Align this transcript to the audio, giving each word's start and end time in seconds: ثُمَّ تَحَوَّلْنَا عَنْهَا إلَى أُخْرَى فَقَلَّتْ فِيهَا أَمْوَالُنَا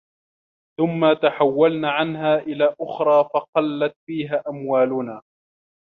ثُمَّ 0.79 1.13
تَحَوَّلْنَا 1.13 1.91
عَنْهَا 1.91 2.35
إلَى 2.39 2.75
أُخْرَى 2.81 3.29
فَقَلَّتْ 3.33 3.95
فِيهَا 4.07 4.43
أَمْوَالُنَا 4.47 5.21